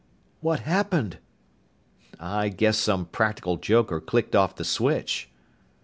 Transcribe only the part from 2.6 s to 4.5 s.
some practical joker clicked